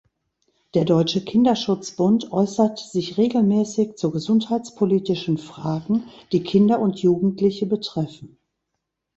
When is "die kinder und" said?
6.31-6.97